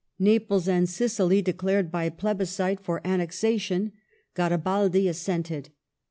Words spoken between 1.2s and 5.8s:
declared by plebiscite for annexation; Garibaldi assented.